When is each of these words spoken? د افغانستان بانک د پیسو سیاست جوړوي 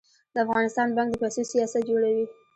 د 0.33 0.35
افغانستان 0.45 0.87
بانک 0.95 1.09
د 1.13 1.17
پیسو 1.21 1.41
سیاست 1.51 1.81
جوړوي 1.89 2.25